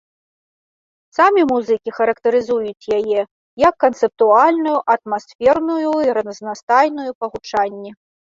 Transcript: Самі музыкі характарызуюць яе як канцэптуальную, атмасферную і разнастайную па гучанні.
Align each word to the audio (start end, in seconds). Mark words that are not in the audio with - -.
Самі 1.17 1.41
музыкі 1.51 1.89
характарызуюць 1.97 2.89
яе 2.97 3.19
як 3.65 3.75
канцэптуальную, 3.85 4.75
атмасферную 4.95 5.93
і 6.09 6.19
разнастайную 6.19 7.11
па 7.21 7.25
гучанні. 7.35 7.91